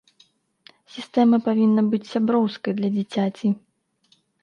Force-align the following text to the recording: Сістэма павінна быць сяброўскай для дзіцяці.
Сістэма 0.93 1.37
павінна 1.49 1.81
быць 1.91 2.01
сяброўскай 2.15 2.73
для 2.83 2.89
дзіцяці. 2.99 3.57